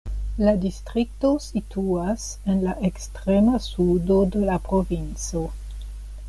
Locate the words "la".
0.45-0.51, 2.69-2.73, 4.49-4.57